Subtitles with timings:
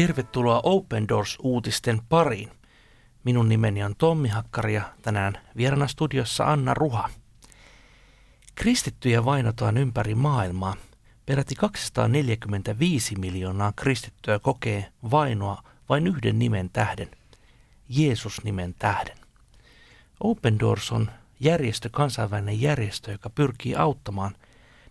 [0.00, 2.50] Tervetuloa Open Doors-uutisten pariin.
[3.24, 7.10] Minun nimeni on Tommi Hakkari ja tänään vierana studiossa Anna Ruha.
[8.54, 10.76] Kristittyjä vainotaan ympäri maailmaa.
[11.26, 17.08] Peräti 245 miljoonaa kristittyä kokee vainoa vain yhden nimen tähden,
[17.88, 19.16] Jeesus-nimen tähden.
[20.20, 24.36] Open Doors on järjestö, kansainvälinen järjestö, joka pyrkii auttamaan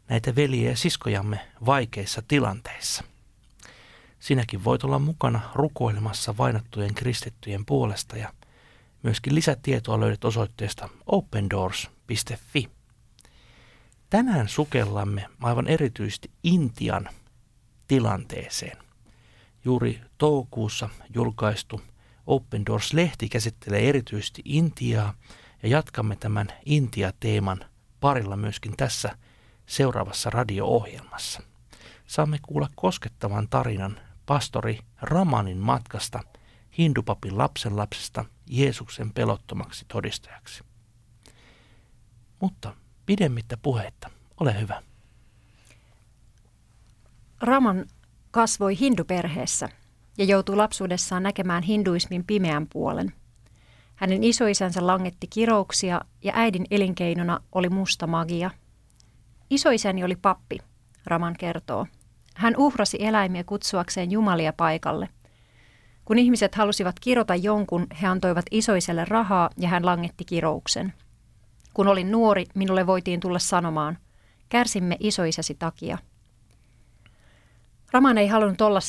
[0.09, 3.09] näitä veljiä ja siskojamme vaikeissa tilanteissa.
[4.19, 8.33] Sinäkin voit olla mukana rukoilemassa vainottujen kristittyjen puolesta ja
[9.03, 12.69] myöskin lisätietoa löydät osoitteesta opendoors.fi.
[14.09, 17.09] Tänään sukellamme aivan erityisesti Intian
[17.87, 18.77] tilanteeseen.
[19.65, 21.81] Juuri toukokuussa julkaistu
[22.27, 25.13] Open Doors-lehti käsittelee erityisesti Intiaa
[25.63, 27.65] ja jatkamme tämän Intia-teeman
[27.99, 29.17] parilla myöskin tässä
[29.65, 31.41] seuraavassa radio-ohjelmassa.
[32.07, 33.99] Saamme kuulla koskettavan tarinan
[34.30, 36.20] pastori Ramanin matkasta
[36.77, 40.63] hindupapin lapsenlapsesta Jeesuksen pelottomaksi todistajaksi.
[42.40, 42.74] Mutta
[43.05, 44.84] pidemmittä puheitta, ole hyvä.
[47.41, 47.85] Raman
[48.32, 49.70] kasvoi hinduperheessä
[50.18, 53.13] ja joutui lapsuudessaan näkemään hinduismin pimeän puolen.
[53.96, 58.52] Hänen isoisänsä langetti kirouksia ja äidin elinkeinona oli musta magia.
[59.50, 60.57] Isoisäni oli pappi,
[61.05, 61.88] Raman kertoo–
[62.35, 65.09] hän uhrasi eläimiä kutsuakseen jumalia paikalle.
[66.06, 70.94] Kun ihmiset halusivat kirota jonkun, he antoivat isoiselle rahaa ja hän langetti kirouksen.
[71.74, 73.97] Kun olin nuori, minulle voitiin tulla sanomaan,
[74.50, 75.97] kärsimme isoisäsi takia.
[77.91, 78.80] Raman ei halunnut olla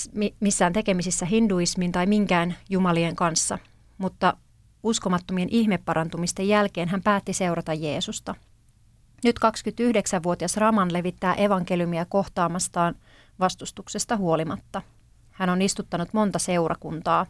[0.41, 3.59] missään tekemisissä hinduismin tai minkään jumalien kanssa,
[3.99, 4.37] mutta
[4.83, 8.35] uskomattomien ihmeparantumisten jälkeen hän päätti seurata Jeesusta.
[9.25, 12.95] Nyt 29-vuotias Raman levittää evankeliumia kohtaamastaan–
[13.41, 14.83] vastustuksesta huolimatta.
[15.31, 17.27] Hän on istuttanut monta seurakuntaa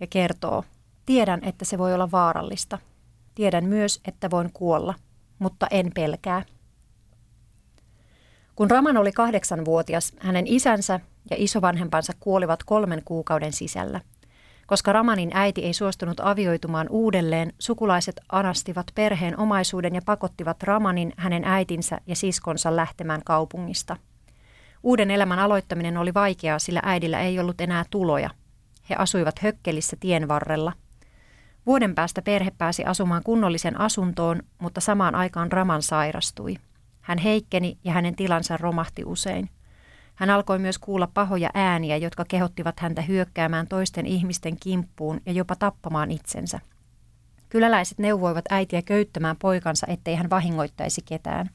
[0.00, 0.64] ja kertoo,
[1.06, 2.78] tiedän, että se voi olla vaarallista.
[3.34, 4.94] Tiedän myös, että voin kuolla,
[5.38, 6.42] mutta en pelkää.
[8.56, 11.00] Kun Raman oli kahdeksanvuotias, hänen isänsä
[11.30, 14.00] ja isovanhempansa kuolivat kolmen kuukauden sisällä.
[14.66, 21.44] Koska Ramanin äiti ei suostunut avioitumaan uudelleen, sukulaiset anastivat perheen omaisuuden ja pakottivat Ramanin, hänen
[21.44, 23.96] äitinsä ja siskonsa lähtemään kaupungista–
[24.82, 28.30] Uuden elämän aloittaminen oli vaikeaa, sillä äidillä ei ollut enää tuloja.
[28.90, 30.72] He asuivat hökkelissä tien varrella.
[31.66, 36.56] Vuoden päästä perhe pääsi asumaan kunnolliseen asuntoon, mutta samaan aikaan Raman sairastui.
[37.00, 39.50] Hän heikkeni ja hänen tilansa romahti usein.
[40.14, 45.56] Hän alkoi myös kuulla pahoja ääniä, jotka kehottivat häntä hyökkäämään toisten ihmisten kimppuun ja jopa
[45.56, 46.60] tappamaan itsensä.
[47.48, 51.50] Kyläläiset neuvoivat äitiä köyttämään poikansa, ettei hän vahingoittaisi ketään.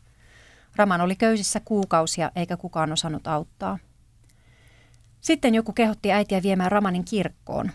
[0.75, 3.79] Raman oli köysissä kuukausia eikä kukaan osannut auttaa.
[5.21, 7.71] Sitten joku kehotti äitiä viemään Ramanin kirkkoon.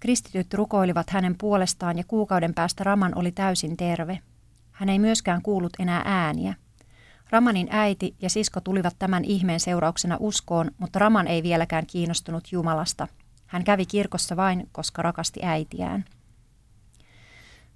[0.00, 4.18] Kristityt rukoilivat hänen puolestaan ja kuukauden päästä Raman oli täysin terve.
[4.72, 6.54] Hän ei myöskään kuullut enää ääniä.
[7.30, 13.08] Ramanin äiti ja sisko tulivat tämän ihmeen seurauksena uskoon, mutta Raman ei vieläkään kiinnostunut Jumalasta.
[13.46, 16.04] Hän kävi kirkossa vain, koska rakasti äitiään.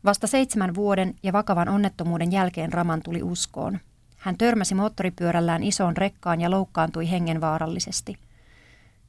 [0.05, 3.79] Vasta seitsemän vuoden ja vakavan onnettomuuden jälkeen Raman tuli uskoon.
[4.19, 8.19] Hän törmäsi moottoripyörällään isoon rekkaan ja loukkaantui hengenvaarallisesti.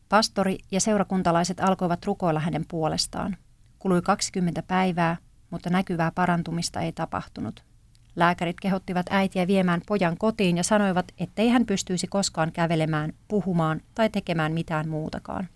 [0.09, 3.37] Pastori ja seurakuntalaiset alkoivat rukoilla hänen puolestaan.
[3.79, 5.17] Kului 20 päivää,
[5.49, 7.63] mutta näkyvää parantumista ei tapahtunut.
[8.15, 14.09] Lääkärit kehottivat äitiä viemään pojan kotiin ja sanoivat, ettei hän pystyisi koskaan kävelemään, puhumaan tai
[14.09, 15.47] tekemään mitään muutakaan.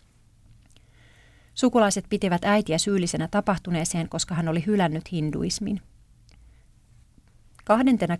[1.53, 5.81] Sukulaiset pitivät äitiä syyllisenä tapahtuneeseen, koska hän oli hylännyt hinduismin.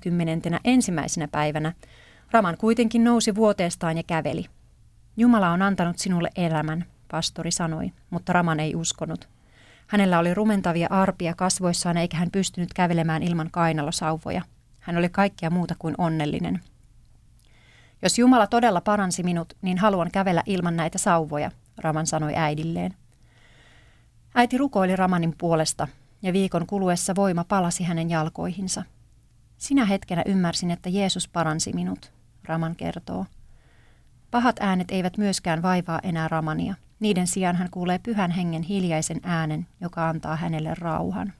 [0.01, 1.73] Kymmenentenä ensimmäisenä päivänä
[2.31, 4.45] Raman kuitenkin nousi vuoteestaan ja käveli.
[5.17, 9.29] Jumala on antanut sinulle elämän, pastori sanoi, mutta Raman ei uskonut.
[9.87, 14.41] Hänellä oli rumentavia arpia kasvoissaan eikä hän pystynyt kävelemään ilman kainalosauvoja.
[14.79, 16.59] Hän oli kaikkea muuta kuin onnellinen.
[18.01, 22.93] Jos Jumala todella paransi minut, niin haluan kävellä ilman näitä sauvoja, Raman sanoi äidilleen.
[24.35, 25.87] Äiti rukoili Ramanin puolesta
[26.21, 28.83] ja viikon kuluessa voima palasi hänen jalkoihinsa.
[29.63, 32.11] Sinä hetkenä ymmärsin, että Jeesus paransi minut,
[32.43, 33.25] Raman kertoo.
[34.31, 36.75] Pahat äänet eivät myöskään vaivaa enää Ramania.
[36.99, 41.33] Niiden sijaan hän kuulee pyhän hengen hiljaisen äänen, joka antaa hänelle rauhan.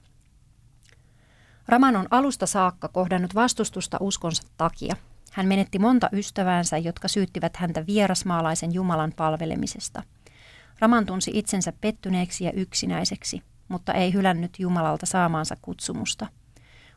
[1.68, 4.96] Raman on alusta saakka kohdannut vastustusta uskonsa takia.
[5.32, 10.02] Hän menetti monta ystäväänsä, jotka syyttivät häntä vierasmaalaisen Jumalan palvelemisesta.
[10.78, 16.26] Raman tunsi itsensä pettyneeksi ja yksinäiseksi, mutta ei hylännyt Jumalalta saamaansa kutsumusta–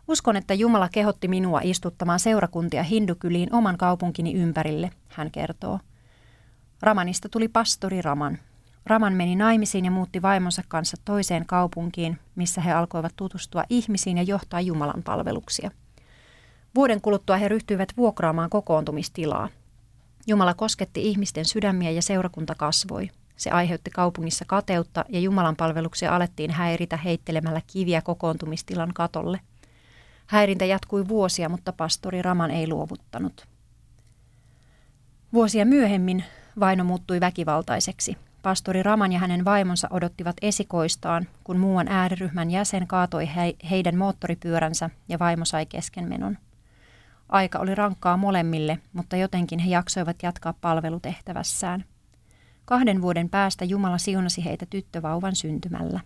[0.07, 5.79] Uskon, että Jumala kehotti minua istuttamaan seurakuntia hindukyliin oman kaupunkini ympärille, hän kertoo.
[6.81, 8.37] Ramanista tuli pastori Raman.
[8.85, 14.23] Raman meni naimisiin ja muutti vaimonsa kanssa toiseen kaupunkiin, missä he alkoivat tutustua ihmisiin ja
[14.23, 15.71] johtaa Jumalan palveluksia.
[16.75, 19.49] Vuoden kuluttua he ryhtyivät vuokraamaan kokoontumistilaa.
[20.27, 23.09] Jumala kosketti ihmisten sydämiä ja seurakunta kasvoi.
[23.35, 29.39] Se aiheutti kaupungissa kateutta ja Jumalan palveluksia alettiin häiritä heittelemällä kiviä kokoontumistilan katolle.
[30.27, 33.47] Häirintä jatkui vuosia, mutta pastori Raman ei luovuttanut.
[35.33, 36.23] Vuosia myöhemmin
[36.59, 38.17] vaino muuttui väkivaltaiseksi.
[38.41, 44.89] Pastori Raman ja hänen vaimonsa odottivat esikoistaan, kun muuan ääriryhmän jäsen kaatoi he, heidän moottoripyöränsä
[45.09, 46.37] ja vaimo sai keskenmenon.
[47.29, 51.85] Aika oli rankkaa molemmille, mutta jotenkin he jaksoivat jatkaa palvelutehtävässään.
[52.65, 55.99] Kahden vuoden päästä Jumala siunasi heitä tyttövauvan syntymällä.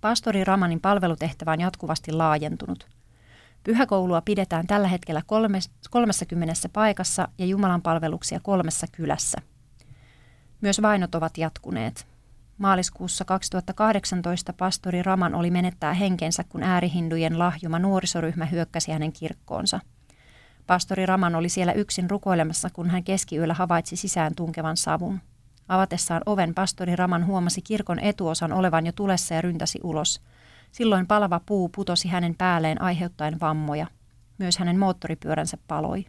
[0.00, 2.86] Pastori Ramanin palvelutehtävä on jatkuvasti laajentunut.
[3.64, 5.22] Pyhäkoulua pidetään tällä hetkellä
[5.90, 9.38] 30 paikassa ja Jumalan palveluksia kolmessa kylässä.
[10.60, 12.06] Myös vainot ovat jatkuneet.
[12.58, 19.80] Maaliskuussa 2018 pastori Raman oli menettää henkensä, kun äärihindujen lahjuma nuorisoryhmä hyökkäsi hänen kirkkoonsa.
[20.66, 25.20] Pastori Raman oli siellä yksin rukoilemassa, kun hän keskiyöllä havaitsi sisään tunkevan savun.
[25.68, 30.20] Avatessaan oven pastori Raman huomasi kirkon etuosan olevan jo tulessa ja ryntäsi ulos.
[30.72, 33.86] Silloin palava puu putosi hänen päälleen aiheuttaen vammoja.
[34.38, 36.04] Myös hänen moottoripyöränsä paloi.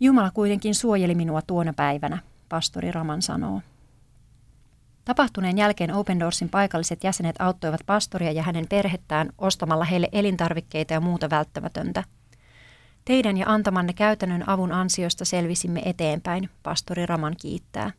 [0.00, 2.18] Jumala kuitenkin suojeli minua tuona päivänä,
[2.48, 3.60] pastori Raman sanoo.
[5.04, 11.00] Tapahtuneen jälkeen Open Doorsin paikalliset jäsenet auttoivat pastoria ja hänen perhettään ostamalla heille elintarvikkeita ja
[11.00, 12.04] muuta välttämätöntä.
[13.08, 17.92] Teidän ja antamanne käytännön avun ansiosta selvisimme eteenpäin, pastori Raman kiittää.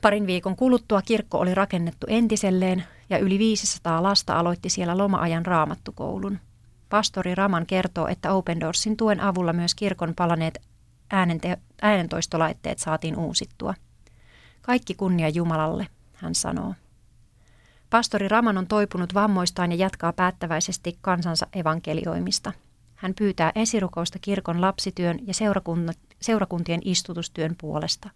[0.00, 6.38] Parin viikon kuluttua kirkko oli rakennettu entiselleen ja yli 500 lasta aloitti siellä loma-ajan raamattukoulun.
[6.88, 10.62] Pastori Raman kertoo, että Open Doorsin tuen avulla myös kirkon palaneet
[11.10, 13.74] äänente- äänentoistolaitteet saatiin uusittua–
[14.62, 16.74] kaikki kunnia Jumalalle, hän sanoo.
[17.90, 22.52] Pastori Raman on toipunut vammoistaan ja jatkaa päättäväisesti kansansa evankelioimista.
[23.00, 25.34] Hän pyytää esirukousta kirkon lapsityön ja
[26.20, 28.10] seurakuntien istutustyön puolesta.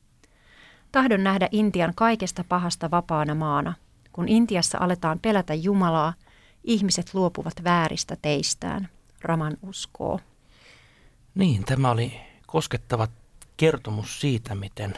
[0.92, 3.74] Tahdon nähdä Intian kaikesta pahasta vapaana maana.
[4.12, 6.14] Kun Intiassa aletaan pelätä Jumalaa,
[6.64, 8.88] ihmiset luopuvat vääristä teistään.
[9.22, 10.20] Raman uskoo.
[11.34, 13.08] Niin, tämä oli koskettava
[13.56, 14.94] kertomus siitä, miten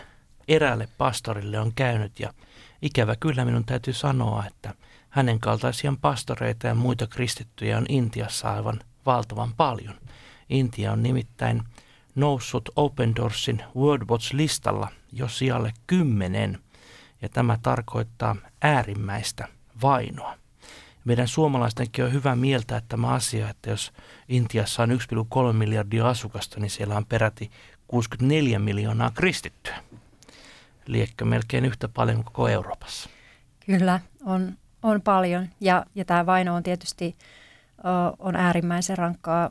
[0.49, 2.35] eräälle pastorille on käynyt ja
[2.83, 4.75] ikävä kyllä minun täytyy sanoa, että
[5.11, 9.95] hänen kaltaisia pastoreita ja muita kristittyjä on Intiassa aivan valtavan paljon.
[10.49, 11.63] Intia on nimittäin
[12.15, 16.59] noussut Open Doorsin World Watch-listalla jo sijalle kymmenen,
[17.23, 19.49] ja tämä tarkoittaa äärimmäistä
[19.83, 20.39] vainoa.
[21.05, 23.93] Meidän suomalaistenkin on hyvä mieltä, että tämä asia, että jos
[24.29, 27.51] Intiassa on 1,3 miljardia asukasta, niin siellä on peräti
[27.89, 29.77] 64 miljoonaa kristittyä
[30.87, 33.11] liekkö melkein yhtä paljon kuin koko Euroopassa.
[33.67, 35.49] Kyllä, on, on paljon.
[35.61, 37.17] Ja, ja tämä vaino on tietysti
[38.19, 39.51] on äärimmäisen rankkaa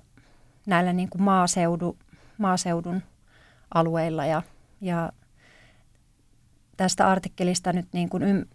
[0.65, 1.97] näillä niin kuin maaseudu,
[2.37, 3.01] maaseudun
[3.73, 4.25] alueilla.
[4.25, 4.41] Ja,
[4.81, 5.11] ja
[6.77, 8.45] tästä artikkelista nyt niin kuin ym,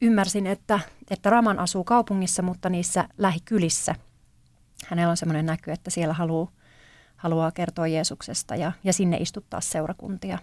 [0.00, 0.80] ymmärsin, että,
[1.10, 3.94] että Raman asuu kaupungissa, mutta niissä lähikylissä.
[4.86, 6.50] Hänellä on sellainen näky, että siellä haluaa,
[7.16, 10.38] haluaa kertoa Jeesuksesta ja, ja sinne istuttaa seurakuntia.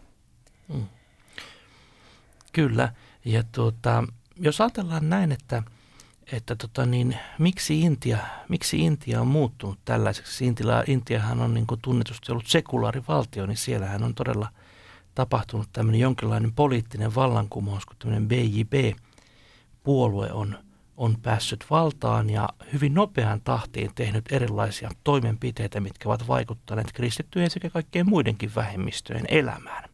[0.74, 0.86] Mm.
[2.54, 2.94] Kyllä,
[3.26, 4.04] ja tuota,
[4.36, 5.64] jos ajatellaan näin, että,
[6.32, 8.18] että tota niin, miksi, Intia,
[8.50, 14.04] miksi Intia on muuttunut tällaiseksi, Intia, Intiahan on niin kuin tunnetusti ollut sekulaarivaltio, niin siellähän
[14.04, 14.50] on todella
[15.16, 20.58] tapahtunut tämmöinen jonkinlainen poliittinen vallankumous, kun tämmöinen BJP-puolue on,
[20.98, 27.70] on päässyt valtaan ja hyvin nopeaan tahtiin tehnyt erilaisia toimenpiteitä, mitkä ovat vaikuttaneet kristittyjen sekä
[27.70, 29.89] kaikkien muidenkin vähemmistöjen elämään.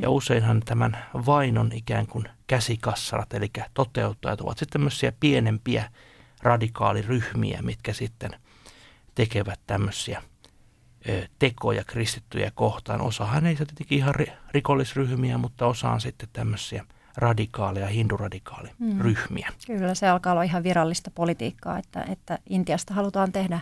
[0.00, 5.90] Ja useinhan tämän vainon ikään kuin käsikassarat, eli toteuttajat ovat sitten tämmöisiä pienempiä
[6.42, 8.30] radikaaliryhmiä, mitkä sitten
[9.14, 10.22] tekevät tämmöisiä
[11.38, 13.00] tekoja kristittyjä kohtaan.
[13.00, 14.14] Osahan ei se tietenkin ihan
[14.50, 16.84] rikollisryhmiä, mutta osa on sitten tämmöisiä
[17.16, 19.48] radikaaleja, hinduradikaaliryhmiä.
[19.48, 19.76] Mm.
[19.78, 23.60] Kyllä se alkaa olla ihan virallista politiikkaa, että, että Intiasta halutaan tehdä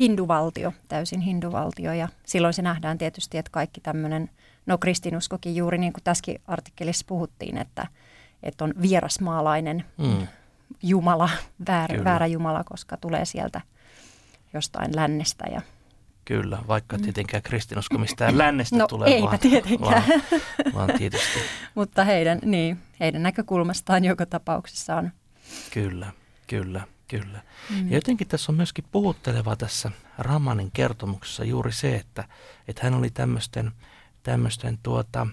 [0.00, 4.30] hinduvaltio, täysin hinduvaltio ja silloin se nähdään tietysti, että kaikki tämmöinen–
[4.66, 7.86] No kristinuskokin juuri niin kuin tässäkin artikkelissa puhuttiin, että,
[8.42, 10.26] että on vierasmaalainen mm.
[10.82, 11.30] Jumala,
[11.68, 13.60] väärä, väärä Jumala, koska tulee sieltä
[14.54, 15.60] jostain lännestä ja
[16.24, 17.02] Kyllä, vaikka mm.
[17.02, 20.04] tietenkään kristinusko mistään lännestä no, tulee, eipä vaan, tietenkään.
[20.08, 21.38] Vaan, vaan tietysti.
[21.74, 25.10] Mutta heidän, niin, heidän näkökulmastaan joka tapauksessa on.
[25.72, 26.12] Kyllä,
[26.46, 27.42] kyllä, kyllä.
[27.70, 27.88] Mm.
[27.90, 32.24] Ja jotenkin tässä on myöskin puhutteleva tässä Ramanin kertomuksessa juuri se, että,
[32.68, 33.72] että hän oli tämmöisten–
[34.24, 35.26] tämmöisten tuota,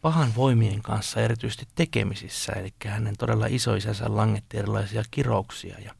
[0.00, 5.94] pahan voimien kanssa erityisesti tekemisissä, eli hänen todella isoisänsä langetti erilaisia kirouksia ja,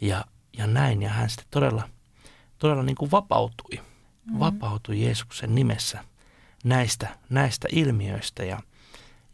[0.00, 0.24] ja,
[0.58, 1.88] ja näin, ja hän sitten todella,
[2.58, 3.80] todella niin kuin vapautui,
[4.24, 4.38] mm.
[4.38, 6.04] vapautui Jeesuksen nimessä
[6.64, 8.62] näistä, näistä ilmiöistä, ja,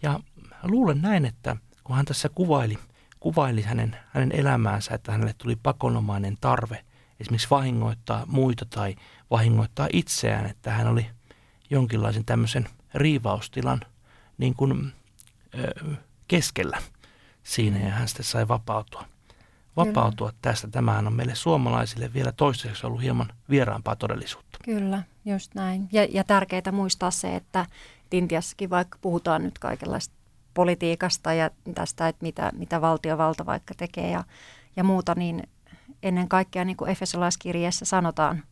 [0.03, 0.21] ja
[0.63, 2.79] luulen näin, että kun hän tässä kuvaili,
[3.23, 6.85] kuvaili hänen, hänen elämäänsä, että hänelle tuli pakonomainen tarve
[7.21, 8.97] esimerkiksi vahingoittaa muita tai
[9.31, 11.07] vahingoittaa itseään, että hän oli
[11.71, 13.81] jonkinlaisen tämmöisen riivaustilan
[14.39, 14.93] niin kuin,
[15.59, 15.95] ö,
[16.29, 16.79] keskellä
[17.43, 19.05] siinä ja hän sitten sai vapautua.
[19.77, 20.39] Vapautua Kyllä.
[20.43, 20.69] tästä.
[20.69, 24.59] Tämähän on meille suomalaisille vielä toistaiseksi ollut hieman vieraampaa todellisuutta.
[24.65, 25.89] Kyllä, just näin.
[25.93, 27.67] Ja, ja tärkeää muistaa se, että
[28.13, 30.15] Intiassakin vaikka puhutaan nyt kaikenlaista
[30.55, 34.25] politiikasta ja tästä, että mitä, mitä valtiovalta vaikka tekee ja,
[34.77, 35.43] ja muuta, niin
[36.03, 38.43] ennen kaikkea niin kuin Efesolaiskirjeessä sanotaan,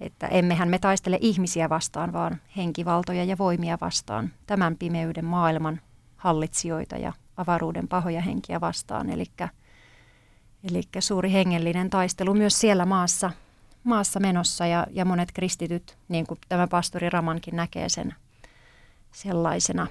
[0.00, 5.80] että emmehän me taistele ihmisiä vastaan, vaan henkivaltoja ja voimia vastaan, tämän pimeyden maailman
[6.16, 9.10] hallitsijoita ja avaruuden pahoja henkiä vastaan.
[9.10, 9.26] Eli
[10.64, 13.30] Eli suuri hengellinen taistelu myös siellä maassa,
[13.84, 18.14] maassa menossa ja, ja monet kristityt, niin kuin tämä pastori Ramankin näkee sen
[19.12, 19.86] sellaisena.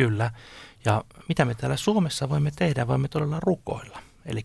[0.00, 0.30] Kyllä.
[0.84, 2.86] Ja mitä me täällä Suomessa voimme tehdä?
[2.86, 3.98] Voimme todella rukoilla.
[4.26, 4.42] Eli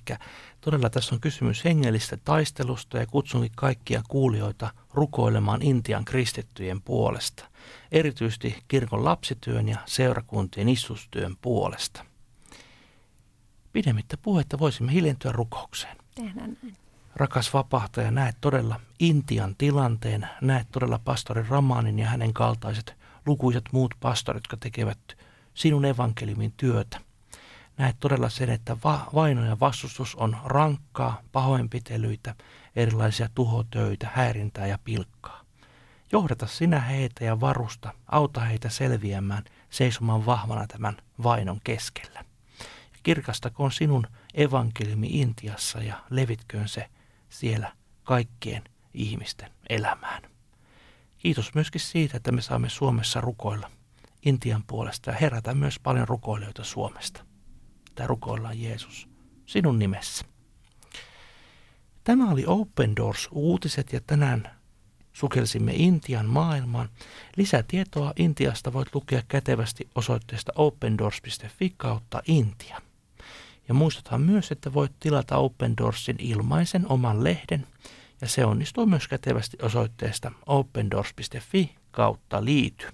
[0.61, 7.45] todella tässä on kysymys hengellistä taistelusta ja kutsunkin kaikkia kuulijoita rukoilemaan Intian kristittyjen puolesta,
[7.91, 12.05] erityisesti kirkon lapsityön ja seurakuntien istustyön puolesta.
[13.73, 15.97] Pidemmittä puhetta voisimme hiljentyä rukoukseen.
[16.15, 16.77] Tehdään näin.
[17.15, 22.95] Rakas vapahtaja, näet todella Intian tilanteen, näet todella pastori Ramanin ja hänen kaltaiset
[23.25, 25.24] lukuiset muut pastorit, jotka tekevät
[25.55, 27.01] sinun evankeliumin työtä.
[27.77, 32.35] Näet todella sen, että va- vaino ja vastustus on rankkaa, pahoinpitelyitä,
[32.75, 35.41] erilaisia tuhotöitä, häirintää ja pilkkaa.
[36.11, 42.25] Johdata sinä heitä ja varusta, auta heitä selviämään, seisomaan vahvana tämän vainon keskellä.
[42.93, 46.89] Ja kirkastakoon sinun evankeliumi Intiassa ja levitköön se
[47.29, 47.71] siellä
[48.03, 50.23] kaikkien ihmisten elämään.
[51.17, 53.71] Kiitos myöskin siitä, että me saamme Suomessa rukoilla
[54.25, 57.25] Intian puolesta ja herätä myös paljon rukoilijoita Suomesta.
[57.95, 59.09] Tämä rukoillaan Jeesus
[59.45, 60.25] sinun nimessä.
[62.03, 64.49] Tämä oli Open Doors uutiset ja tänään
[65.13, 66.89] sukelsimme Intian maailmaan.
[67.37, 72.81] Lisätietoa Intiasta voit lukea kätevästi osoitteesta opendoors.fi kautta Intia.
[73.67, 77.67] Ja muistutan myös, että voit tilata Open Doorsin ilmaisen oman lehden,
[78.21, 82.87] ja se onnistuu myös kätevästi osoitteesta opendoors.fi kautta liity.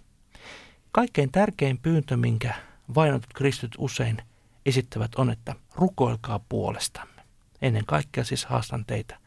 [0.92, 2.56] Kaikkein tärkein pyyntö, minkä
[2.96, 4.18] vainotut kristyt usein
[4.66, 7.22] esittävät on, että rukoilkaa puolestamme.
[7.62, 9.18] Ennen kaikkea siis haastan teitä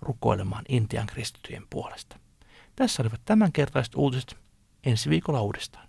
[0.00, 2.18] rukoilemaan Intian kristittyjen puolesta.
[2.76, 4.36] Tässä olivat tämänkertaiset uutiset
[4.84, 5.88] ensi viikolla uudestaan.